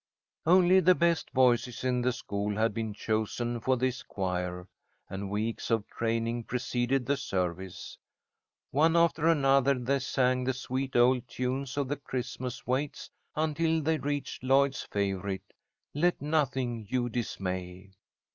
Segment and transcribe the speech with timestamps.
[0.47, 4.67] Only the best voices in the school had been chosen for this choir,
[5.07, 7.99] and weeks of training preceded the service.
[8.71, 13.99] One after another they sang the sweet old tunes of the Christmas waits until they
[13.99, 15.53] reached Lloyd's favourite,
[15.93, 17.91] "Let nothing you dismay."